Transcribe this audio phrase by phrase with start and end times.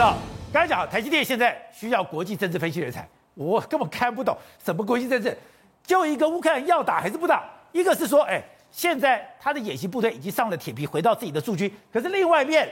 [0.00, 0.06] 这
[0.50, 4.34] 刚才讲台积电现在需要国际政治分析人才，我根本看不懂
[4.64, 5.36] 什么国际政治，
[5.84, 7.44] 就一个乌克兰要打还是不打？
[7.72, 12.66] 一个是说，哎，现在他的演习部队已经上了铁皮，回到自己的驻军，可是另外一面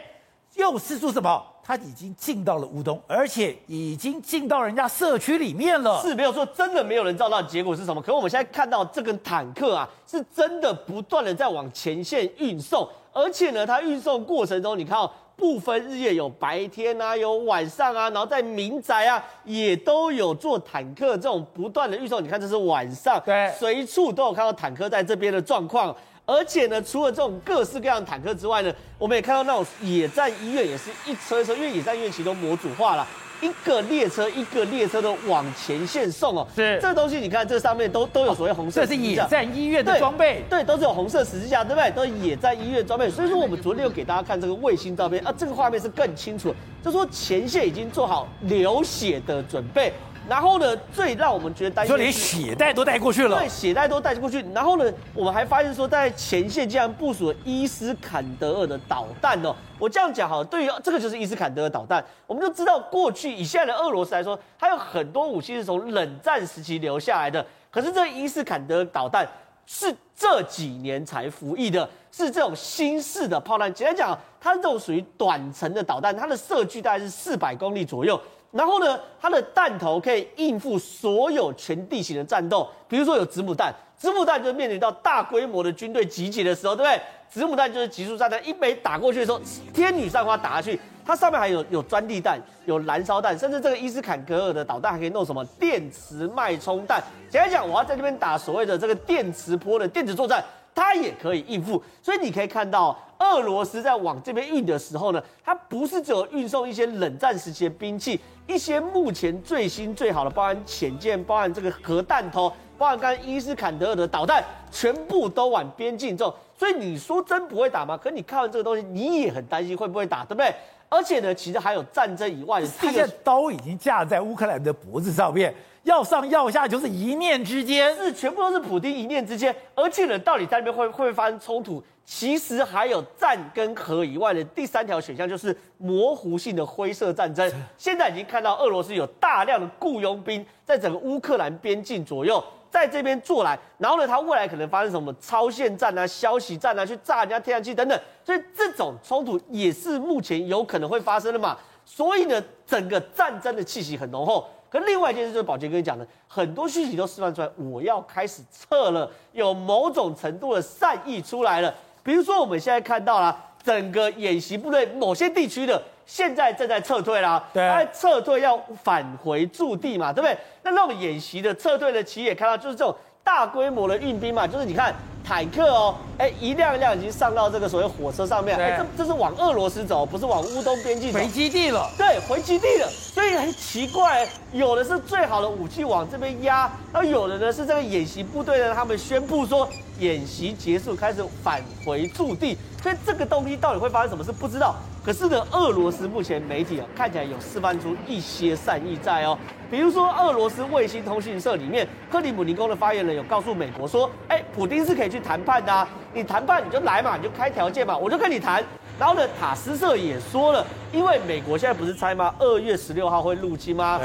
[0.54, 1.46] 又是说什么？
[1.62, 6.00] 他已经进到了乌东，而且已经进到人家社区里面了。
[6.00, 8.00] 是没有说真的没有人照到，结果是什么？
[8.00, 22.20] 可是我们现在看到这个坦克啊，是真的不断的在往前线运送，而且呢，它运送过程中，你看到不分日夜，有白天啊，有晚上啊，然后在民宅啊，也都有做坦克这种不断的预售。
[22.20, 25.94] 你看这是晚上，对，随处都有看到坦克在这边的状况。
[26.26, 33.06] 而且呢，除了这种各式各样的坦克之外呢，我们也看到那种野战医院也是一车一车，因为野战医院其实都模组化了，
[33.40, 36.46] 一个列车一个列车的往前线送哦。
[36.54, 41.90] 是这个东西，你看这上面都都有所谓红色，这是野战医院的装备，对，对，都是有红色十字架，对不对？
[41.90, 43.08] 都是野战医院装备。
[43.10, 49.92] 所以说，我们昨天又给大家看这个卫星照片啊，这个画面是更清楚，就说前线已经做好流血的准备。
[50.28, 54.44] 然后呢，最让我们觉得担心，说连血袋都带过去了，对，血袋都带过去。
[54.52, 59.56] 然后呢，我们还发现说，在前线竟然部署了伊斯坎德尔的导弹哦。
[59.78, 67.44] 我这样讲好了，对于这个就是伊斯坎德尔导弹，我们就知道过去以现在的俄罗斯来说，它有很多武器是从冷战时期留下来的。
[67.70, 69.26] 可是这个伊斯坎德尔导弹
[69.64, 73.72] 是这几年才服役的，是这种新式的炮弹。
[73.72, 78.20] 简单讲，它是这种属于短程的导弹，它的射距大概是四百公里左右。
[78.50, 87.00] 然后呢，它的弹头可以应付所有全地形的战斗，比如说有子母弹，子母弹就面临到大规模的军队集结的时候，对不对？
[87.28, 89.38] 子母弹就是集束炸弹，一枚打过去的时候，
[89.74, 97.02] 天女散花打下去，它上面还有有钻地弹、有燃烧弹，甚至这个伊斯坎德尔的导弹还可以弄什么电磁脉冲弹。
[97.28, 100.42] 简单讲，我要在这边打所谓的这个电磁波的电子作战。
[100.78, 112.48] 它也可以应付，所以你可以看到，俄罗斯在往这边运的时候呢，它不是只有运送一些冷战时期的兵器，一些目前最新最好的，包含潜舰，包含这个核弹头，
[112.78, 116.32] 包含刚伊斯坎德尔的导弹，全部都往边境走。
[116.56, 117.96] 所以你说真不会打吗？
[117.96, 120.54] 可你看完这个东西，你也很担心会不会打，对不对？
[120.88, 125.52] 而且呢，其实还有战争以外的，这个刀已经架在乌克兰的脖子上面。
[125.88, 129.54] 要上要下就是一念之间，是全部都是普丁一念之间。
[129.74, 131.82] 而且呢，到底在那边会会不会发生冲突？
[132.04, 137.50] 其实还有战跟和以外的第三条选项，就是模糊性的灰色战争。
[137.78, 147.98] 现在已经看到俄罗斯有大量的雇佣兵在整个乌克兰边境左右，在这边做来，然后呢，他未来可能发生什么超限战啊、消息战啊，去炸人家天然气等等。
[148.22, 151.56] 所以这种冲突也是目前有可能会发生的嘛。
[151.86, 154.46] 所以呢，整个战争的气息很浓厚。
[154.70, 161.74] 可另外一件事就是宝杰跟你讲的，很多讯息都释放出来，我要开始撤了，有某种程度的善意出来了。
[162.02, 170.36] 比如说我们现在看到了整个演习部队某些地区的现在正在撤退啦，对，他在撤退要返回驻地嘛，对不对？
[170.62, 174.94] 那那种演习的撤退的企业看到就是这种大规模的运兵嘛，就是你看。
[175.28, 181.86] 坦克哦，哎，一辆一辆已经上到这个所谓火车上面，哎，这这是往俄罗斯走，不是往乌东边境走，回基地了。
[181.98, 182.88] 对，回基地了。
[182.88, 189.68] 所以很奇怪，有的是最好的武器往这边压，然后有的呢是这个演习部队呢，他们宣布说
[189.98, 192.56] 演习结束，开始返回驻地。
[192.82, 194.74] 所以这个东西到底会发生什么事不知道。
[195.04, 199.36] 可是呢，俄罗斯目前媒体啊看起来有示范出一些善意在哦。
[199.70, 208.62] 比如说，俄罗斯卫星通讯社里面，克里姆林宫的发言人有告诉美国说：“哎，普丁是可以去谈判的啊，你谈判你就来嘛，你就开条件嘛，我就跟你谈。”
[208.98, 212.34] 然后呢，塔斯社也说了，因为美国现在不是猜吗？
[212.40, 214.00] 二月十六号会入侵吗？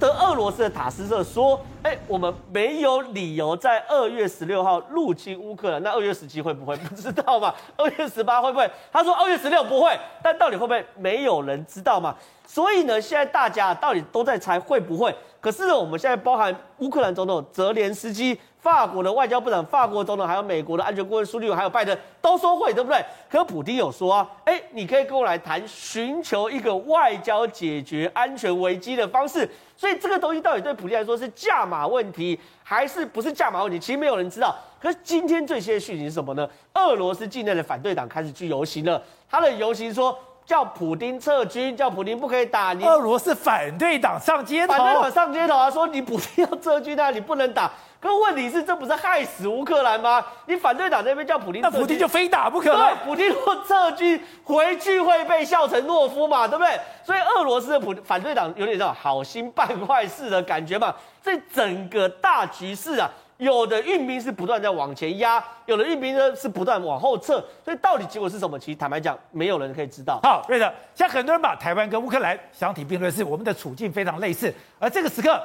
[0.00, 5.80] 德俄罗斯的塔斯社说，哎，我们没有理由在二月十六号入侵乌克兰。
[5.80, 6.74] 那二月十七会不会？
[6.88, 7.54] 不知道嘛？
[7.76, 8.68] 二月十八会不会？
[8.92, 10.84] 他说二月十六不会，但到底会不会？
[10.98, 12.16] 没有人知道嘛。
[12.52, 15.14] 所以呢，现在大家到底都在猜会不会？
[15.40, 18.38] 可是呢，我们现在包含乌克兰总统泽连斯基。
[18.58, 23.04] 法国的外交部长、法国总统，还有美国的安全顾问苏利文，还有拜登，都说会，对不对？
[23.28, 29.48] 可普丁有说啊，哎，你可以跟我来谈，寻求一个外交解决安全危机的方式。
[29.76, 33.80] 所以这个东西到底对普丁来说是价码问题，还是不是价码问题？
[33.80, 34.54] 其实没有人知道。
[34.80, 36.48] 可是今天最新的讯息是什么呢？
[36.74, 42.84] 俄罗斯境内的反对党开始去游行了，他的游行说叫普丁撤军，叫普丁不可以打你。
[42.84, 47.70] 俄罗斯反对党上街头，反对党上街头啊，说你普丁要撤军啊，你不能打。
[48.00, 50.24] 可问题是，这不是害死乌克兰吗？
[50.46, 52.76] 你反对党那边叫普丁，那普丁就非打不可。
[52.76, 56.80] 对，普丁若撤军回去会被笑成懦夫嘛，对不对？
[57.04, 60.92] 所以俄罗斯的普反对党有点这种好心办坏事的感觉嘛。
[61.22, 63.08] 这整个大局势啊，
[63.42, 68.56] 有的运兵是不断在往前压，有的运兵呢是不断往后撤，所以到底结果是什么？
[68.56, 70.20] 其实坦白讲，没有人可以知道。
[70.22, 74.54] 好，瑞德，现在很多人把台湾跟乌克兰相提并论，是我们的处境非常类似。
[74.78, 75.42] 而这个时刻，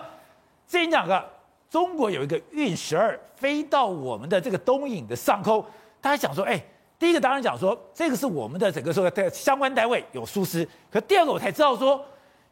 [0.67, 1.25] 先讲个，
[1.71, 5.65] 中国有一个运十二飞到我们的这个东引的上空，
[5.99, 6.61] 大家想说，哎，
[6.99, 12.05] 第一个当然讲说，这个是我们的整个说的相关单位有疏失，可第二个我才知道说，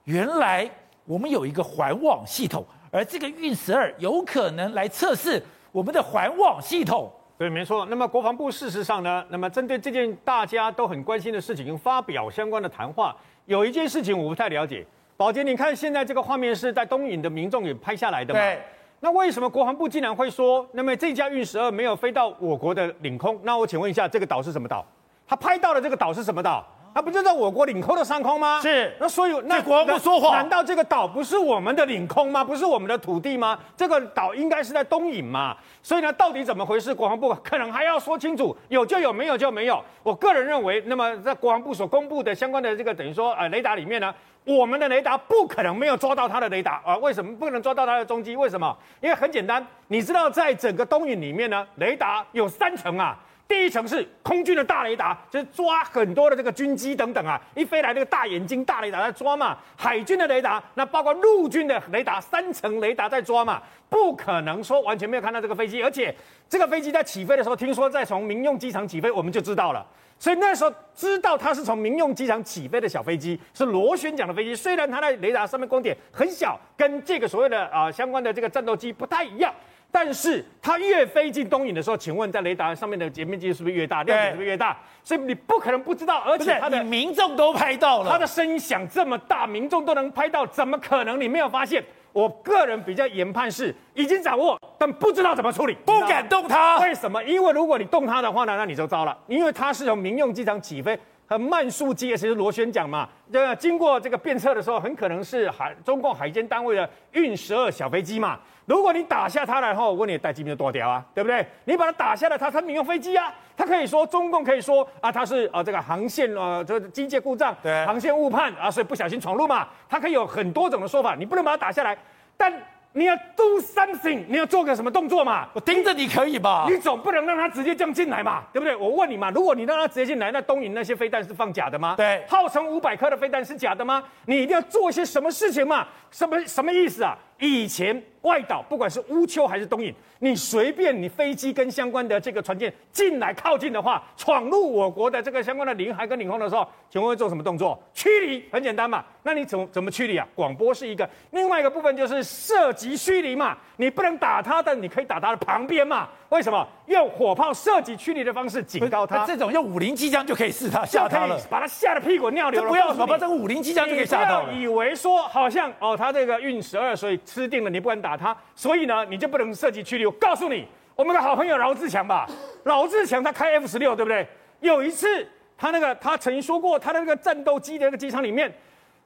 [0.05, 0.67] 原来
[1.05, 2.65] 我们有一个环网系统。
[2.95, 5.43] 而这个运十二有可能来测试
[5.73, 7.85] 我们的环网系统，对，没错。
[7.87, 13.13] 那么国防部事实上呢，那么针对这件大家都很关心的事情，发表相关的谈话。
[13.47, 14.85] 有一件事情我不太了解，
[15.17, 18.39] 宝杰，你看现在这个画面是在东引的民众也拍下来的嘛？
[18.39, 18.61] 对。
[19.01, 23.37] 那为什么国防部竟然会说，那么这架运十二没有飞到我国的领空？
[23.43, 24.85] 那我请问一下，这个岛是什么岛？
[25.27, 26.65] 他拍到的这个岛是什么岛？
[26.95, 28.61] 它不就在我国领空的上空吗？
[28.61, 28.95] 是。
[29.01, 32.41] 那所以那国防部说谎，难道这个岛不是我们的领空吗？
[32.41, 33.59] 不是我们的土地吗？
[33.75, 35.57] 这个岛应该是在东引嘛。
[35.83, 36.95] 所以呢，到底怎么回事？
[36.95, 39.83] 国防部可能还要说清楚，有就有，没有就没有。
[40.03, 44.15] 我个人认为，那么在国防部所公布的相关的这个等于说呃雷达里面呢，
[44.45, 46.99] 我们的雷达不可能没有抓到它的雷达啊、呃？
[46.99, 48.37] 为什么不能抓到它的踪迹？
[48.37, 48.73] 为什么？
[49.01, 53.19] 因为很简单，你知道在整个东引里面呢，雷达有三层啊。
[53.47, 59.55] 第一层是空军的大雷达，就是抓很多的这个军机等等啊，一飞来这个大眼睛大雷达在抓嘛。
[59.75, 65.83] 海军的雷达，那包括陆军的雷达，三层雷达在抓嘛，不可能说完全没有看到这个飞机。
[65.83, 66.13] 而且
[66.49, 69.85] 这个飞机在起飞的时候，听说在从民用机场起飞，我们就知道了。
[70.17, 74.55] 所以那时候知道它是从民用机场起飞的小飞机，是螺旋桨的飞机。
[74.55, 79.53] 虽然它在雷达上面光点很小，跟这个所谓的啊、相关的这个战斗机不太一样。
[79.95, 84.77] 但是它越飞进东引的时候，请问在雷达上面的截面积是不是越大，亮点是不是越大？
[85.01, 91.81] 所以你不可能不知道，而且它的民众都拍到了，它的声响这么大，民众都能拍到，怎么可能你没有发现？
[92.11, 96.77] 我个人比较研判是已经掌握，但不知道怎么处理，不敢动它。
[96.79, 97.23] 为什么？
[97.23, 100.99] 因为如果你动它的话呢，那你就糟了，因为它是从民用机场起飞。
[101.27, 108.39] 和慢速机也是螺旋桨嘛，这个经过这个变测的时候，很可能是海中共海监单位的运十二小飞机嘛。
[108.65, 111.45] 如果你打下它然后，我问你，待机就多掉啊，对不对？
[111.65, 119.67] 你把它打下来，它它民用飞机啊，它可以说中共可以说啊，它是啊这个航线啊这个机械故障，对，航线误判啊，所以不小心闯入嘛。
[119.89, 121.97] 它可以有很多种的说法，你不能把它打下来，
[122.37, 122.53] 但。
[122.97, 125.49] 你要 do something，你要做个什么动作嘛？
[125.51, 126.65] 我盯着你可以吧？
[126.69, 128.73] 你总不能让他直接这样进来嘛，对不对？
[128.73, 131.95] 我问你嘛，如果你让他直接进来，那东营那些飞弹是放假的吗？
[131.97, 134.01] 对，号称五百颗的飞弹是假的吗？
[134.27, 135.85] 你一定要做一些什么事情嘛？
[136.09, 137.17] 什么什么意思啊？
[137.39, 147.77] 以前外岛不管是乌丘还是东引，你随便你飞机跟相关的这个船舰进来靠近的话，闯入我国的这个相关的领海跟领空的时候，请问会做什么动作？
[147.93, 149.03] 驱离，很简单嘛。
[149.23, 150.27] 那你怎么怎么驱离啊？
[150.33, 153.57] 广播是一个，另外一个部分就是涉及驱离嘛。
[153.77, 156.09] 你不能打它，但你可以打它的旁边嘛。
[156.29, 156.67] 为什么？
[156.87, 159.25] 用火炮射击驱离的方式警告他。
[159.25, 162.69] 这种用五零机枪就可以试他，吓他了，把他吓得屁滚尿流了。
[162.69, 164.53] 不要什么，把这个五零机枪就可以吓到了。
[164.53, 170.05] 以为说好像哦，他这个运十二，所以吃定了，你不敢打他，所以呢，你就不能射击驱离。
[170.05, 172.27] 我告诉你，我们的好朋友饶志强吧，
[172.63, 174.27] 饶志强他开 F 十六，对不对？
[174.61, 178.51] 有一次他那个他曾经说过，他的那个战斗机的那个机舱里面，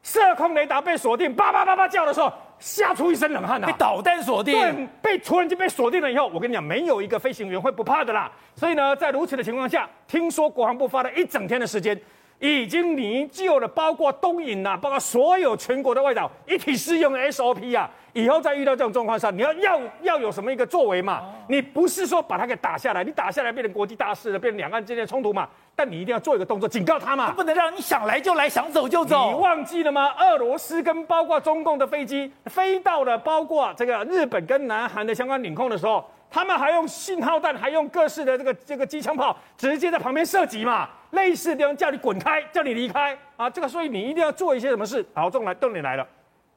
[0.02, 2.32] 射控雷达被锁定，叭叭叭叭叫的时候。
[2.62, 3.68] 吓出一身冷汗呐！
[3.68, 8.30] 被导弹锁定，对，被突然间被锁定了以后，我跟你讲，没有一个飞行员会不怕的啦。
[8.54, 11.98] 所以呢，在如此的情况下，听说国防部花了一整天的时间，
[12.38, 17.90] 已经拟就了包括东引啊，包括所有全国的外岛一体适用的 SOP 啊。
[18.12, 21.34] 以后再遇到这种状况上，你要要要有什么一个作为嘛？
[21.48, 25.48] 你不是说把它给打下来，你打下来变成国际大事了，变成两岸之间的冲突嘛？
[25.80, 29.32] 但你一定要做一个动作，警告他嘛，不能让你想来就来，想走就走。
[29.32, 30.14] 你忘记了吗？
[30.20, 43.50] 俄罗斯跟包括中共的飞机飞到了包括这个日本跟南韩的相关领空的时候，他们还用信号弹，还用各式的这个这个机枪炮，直接在旁边射击嘛，类似这样叫你滚开，叫你离开啊！
[43.50, 45.06] 这个所以你一定要做一些什么事。
[45.14, 46.06] 好，重来，重点来了，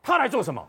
[0.03, 0.61] 他来做什么？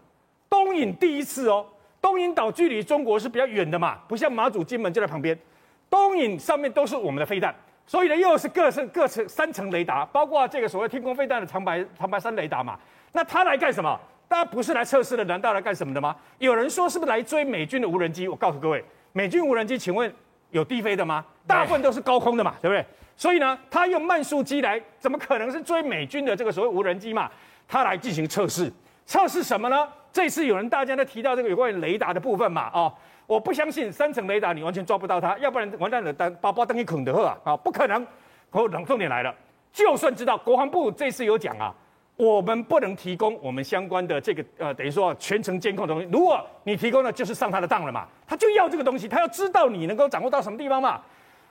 [0.47, 1.65] 东引第一次哦，
[1.99, 5.35] 东引岛距离中国是比较远的嘛，不像马祖、金门就在旁边。
[5.89, 7.53] 东引上面都是我们的飞弹，
[7.85, 12.79] 所以呢又是各层各层三层雷达，包括这个所谓天空飞弹的长白长白山雷达嘛。
[13.11, 13.99] 那他来干什么？
[14.29, 16.15] 他不是来测试的，难道来干什么的吗？
[16.39, 18.27] 有人说是不是来追美军的无人机？
[18.27, 20.11] 我告诉各位，美军无人机，请问
[20.49, 21.23] 有低飞的吗？
[21.45, 22.83] 大部分都是高空的嘛，对不对？
[23.15, 27.29] 所以呢，他用慢速机来，怎么可能是追美军的这个所谓无人机嘛？
[27.67, 28.71] 他来进行测试，
[29.05, 29.87] 测试什么呢？
[30.11, 32.71] 这次有人大家都提到这个有关于雷达的部分嘛？
[32.73, 32.91] 哦，
[33.25, 37.55] 我不相信三层雷达你完全抓不到它，要不然完蛋了，等包包等你捆的喝啊！
[37.57, 38.05] 不可能。
[38.51, 39.33] 可重点来了，
[39.71, 41.73] 就算知道国防部这次有讲啊，
[42.15, 46.07] 我们不能提供我们相关的这个呃，等于说全程监控的东西。
[46.11, 51.01] 如果你提供了，就是上他的当了嘛，他就要这个东西，他要知道你能够掌握到什么地方嘛。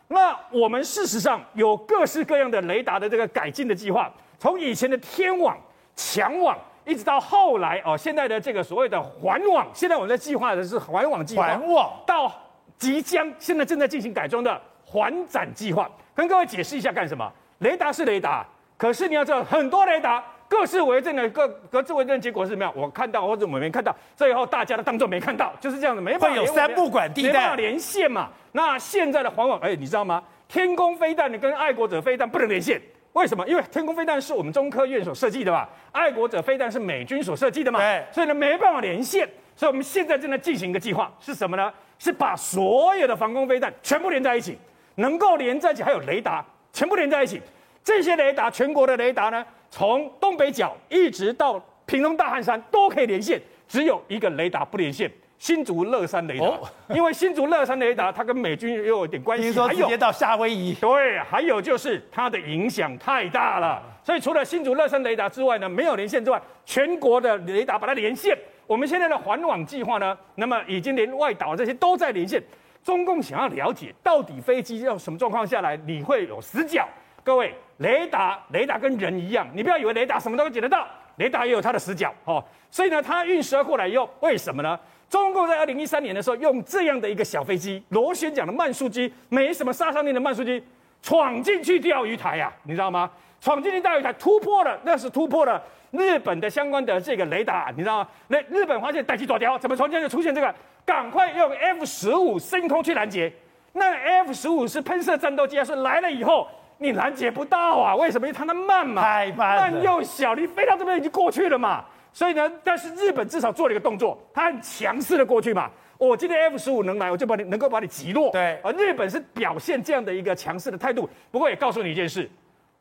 [0.07, 5.59] 那我们事实上有各式各样的雷达的这个改进的计划，从以前的天网、
[5.97, 12.33] 强网，一直到后来哦，现在的这个所谓的环网，现在我们在计划的是环网计划，环网到
[12.79, 17.33] 即将现在正在进行改装的环展计划，跟各位解释一下干什么？
[17.59, 18.45] 雷达是雷达，
[18.77, 20.23] 可是你要知道很多雷达。
[20.49, 22.71] 各自为政的各各自为政的结果是什么样？
[22.77, 26.29] 我看到或者我没看到，最后大家都当作没看到，就是这样子，没办法。
[26.29, 28.29] 会有三不管地带，没办法连线嘛。
[28.53, 30.23] 那现在的环网，哎，你知道吗？
[30.49, 32.79] 天宫飞弹你跟爱国者飞弹不能连线，
[33.13, 33.47] 为什么？
[33.47, 39.29] 因为天空飞弹是我们中科院所设计的嘛，爱国者飞弹是美军所设计的嘛，对，所以呢没办法连线。
[39.55, 41.73] 所以我们现在正在进行一个计划，是什么呢？
[41.99, 44.57] 是把所有的防空飞弹全部连在一起，
[44.95, 47.41] 能够连在一起，还有雷达全部连在一起。
[47.85, 49.45] 这些雷达，全国的雷达呢？
[49.71, 55.11] 从东北角一直到屏东大汉山都可以连线，只有一个雷达不连线，
[55.43, 56.45] 新竹乐山雷达。
[56.45, 56.61] 哦、
[56.95, 60.73] 因为新竹乐山雷达它跟美军又有点关系，听说直接到夏威夷。
[60.75, 68.39] 对，还有就是它的影响太大了，所以除了新竹乐山雷达之外呢，没有连线之外，全国的雷达把它连线。
[68.69, 72.41] 我们现在的环网计划呢，那么已经连外岛这些都在连线。
[72.85, 76.87] 中共想要了解到底飞机要什么状况下来你会有死角？
[77.25, 77.53] 各位。
[77.79, 82.45] 雷达，雷达跟人一样，你不要以为雷达什么都能解得到，雷达也有它的死角哦。
[82.71, 84.79] 所以呢，它运十二过来以后，为什么呢？
[85.13, 90.65] 中共在二零一三年的时候，用这样的一个小飞机，螺旋桨的慢速机，没什么杀伤力的慢速机，
[91.03, 93.11] 闯进去钓鱼台呀、啊，你知道吗？
[93.39, 98.09] 闯进去钓鱼台，突破了，那是突破了日本的相关的这个雷达，你知道吗？
[98.29, 100.55] 那日本发现逮起爪雕，怎么从前就出现这个？
[100.87, 103.31] 赶快用 F 十五升空去拦截。
[103.75, 106.49] 那 F 十五是喷射战斗机，是来了以后。
[106.79, 107.95] 你拦截不到啊？
[107.95, 108.27] 为什么？
[108.27, 111.85] 因为它那慢嘛，太慢，慢又小，你飞到这边已经过去了嘛。
[112.13, 115.71] 所以呢，但是日本至少做了一个动作，他很强势的过去嘛。
[115.97, 118.31] 我今天 F 十五能来，我就把你能够把你击落。
[118.33, 121.09] 对，而日本是表现这样的一个强势的态度。
[121.31, 122.29] 不过也告诉你一件事，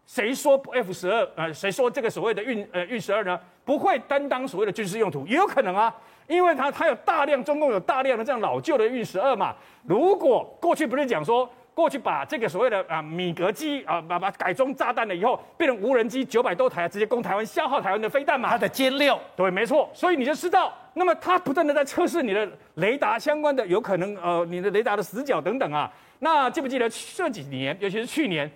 [0.05, 5.25] 谁说 F 十二呃，谁说这个所谓的运呃运十二呢，不会担当所谓的军事用途？
[5.27, 5.95] 也有可能啊，
[6.27, 9.55] 因为它它有大量中共有大量的这样老旧的运十二嘛。
[9.83, 11.49] 如果过去不是讲说。
[11.73, 18.49] 过去把这个所谓的啊米格机啊把把改装炸弹了以后，变成无人机九百多台，直接攻台湾，消耗台湾的飞弹嘛。
[18.49, 19.89] 它的歼六，对，没错。
[19.93, 25.91] 所以你就知道，那么它不断的在测试你的雷达相关的有可能呃你的雷达的死角等等啊。
[26.19, 28.51] 那记不记得这几年，尤其是去年，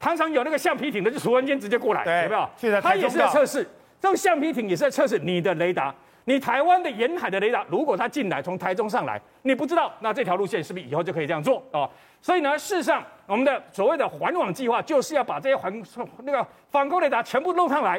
[0.00, 2.50] 常常有那个橡皮艇的就突然间直接过来，对有没有？
[2.56, 3.66] 现在它也是在测试，
[4.00, 5.94] 这个橡皮艇也是在测试你的雷达。
[6.28, 11.88] 你台湾的沿海的雷达，如果它进来从台中上来，你不知道，那这条路线是不是以后就可以这样做啊？
[12.20, 15.82] 所以呢，事实上，我们的所谓的环网计划，就是要把这些环
[16.24, 17.98] 那个防空雷达全部弄上来。